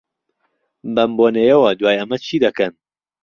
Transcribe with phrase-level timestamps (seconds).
[0.95, 2.73] بەم بۆنەیەوە، دوای ئەمە چی دەکەن؟